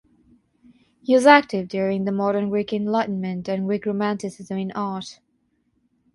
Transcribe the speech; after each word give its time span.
He 1.03 1.13
was 1.13 1.27
active 1.27 1.67
during 1.67 2.05
the 2.05 2.11
Modern 2.11 2.49
Greek 2.49 2.73
Enlightenment 2.73 3.47
and 3.47 3.67
Greek 3.67 3.85
romanticism 3.85 4.57
in 4.57 4.71
art. 4.71 5.19